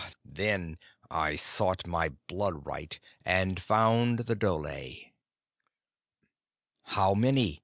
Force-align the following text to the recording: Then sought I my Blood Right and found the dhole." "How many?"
Then 0.25 0.79
sought 1.35 1.83
I 1.85 1.87
my 1.87 2.09
Blood 2.25 2.65
Right 2.65 2.99
and 3.23 3.61
found 3.61 4.17
the 4.25 4.33
dhole." 4.35 4.97
"How 6.85 7.13
many?" 7.13 7.59